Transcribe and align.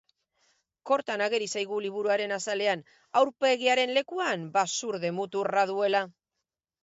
Kortan 0.91 1.21
ageri 1.25 1.49
zaigu 1.57 1.81
liburuko 1.85 2.15
azalean, 2.37 2.81
aurpegiaren 3.21 3.93
lekuan 3.99 4.47
basurde 4.57 5.13
muturra 5.21 5.67
duela. 5.73 6.03